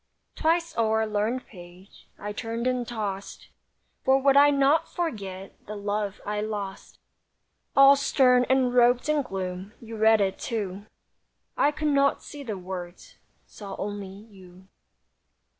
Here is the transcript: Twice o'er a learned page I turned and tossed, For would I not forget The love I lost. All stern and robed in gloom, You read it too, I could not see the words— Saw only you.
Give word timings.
Twice 0.35 0.75
o'er 0.79 1.01
a 1.01 1.05
learned 1.05 1.45
page 1.45 2.07
I 2.17 2.33
turned 2.33 2.65
and 2.65 2.87
tossed, 2.87 3.49
For 4.03 4.19
would 4.19 4.35
I 4.35 4.49
not 4.49 4.91
forget 4.91 5.55
The 5.67 5.75
love 5.75 6.19
I 6.25 6.41
lost. 6.41 6.97
All 7.75 7.95
stern 7.95 8.43
and 8.49 8.73
robed 8.73 9.07
in 9.09 9.21
gloom, 9.21 9.73
You 9.79 9.97
read 9.97 10.19
it 10.19 10.39
too, 10.39 10.87
I 11.55 11.69
could 11.69 11.89
not 11.89 12.23
see 12.23 12.41
the 12.41 12.57
words— 12.57 13.17
Saw 13.45 13.75
only 13.77 14.07
you. 14.09 14.69